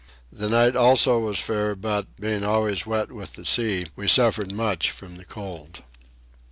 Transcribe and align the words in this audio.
The 0.31 0.49
night 0.49 0.75
also 0.75 1.19
was 1.19 1.39
fair 1.39 1.75
but, 1.75 2.15
being 2.19 2.43
always 2.43 2.87
wet 2.87 3.11
with 3.11 3.33
the 3.33 3.45
sea, 3.45 3.85
we 3.95 4.07
suffered 4.07 4.51
much 4.51 4.89
from 4.89 5.17
the 5.17 5.25
cold. 5.25 5.83